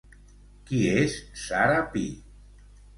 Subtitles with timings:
[0.69, 2.07] Qui és Sara Pi?